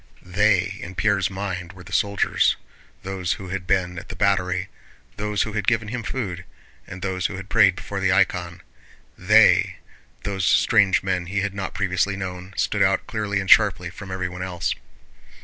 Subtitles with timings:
[0.25, 2.55] They, in Pierre's mind, were the soldiers,
[3.03, 4.67] those who had been at the battery,
[5.15, 6.43] those who had given him food,
[6.87, 8.61] and those who had prayed before the icon.
[9.15, 9.75] They,
[10.23, 14.41] those strange men he had not previously known, stood out clearly and sharply from everyone
[14.41, 14.73] else.